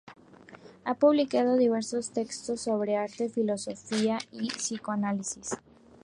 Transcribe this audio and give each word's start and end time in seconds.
Ha 0.83 0.95
publicado 0.95 1.57
diversos 1.57 2.09
textos 2.09 2.61
sobre 2.61 2.95
arte, 2.97 3.29
filosofía 3.29 4.17
y 4.31 4.47
psicoanálisis. 4.49 5.51